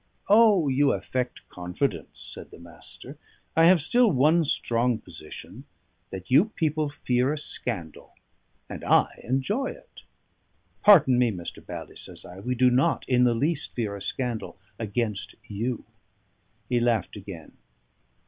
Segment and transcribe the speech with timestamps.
[0.29, 0.67] "O!
[0.67, 3.19] you affect confidence," said the Master.
[3.55, 5.65] "I have still one strong position
[6.09, 8.15] that you people fear a scandal,
[8.67, 10.01] and I enjoy it."
[10.81, 11.63] "Pardon me, Mr.
[11.63, 12.39] Bally," says I.
[12.39, 15.85] "We do not in the least fear a scandal against you."
[16.67, 17.57] He laughed again.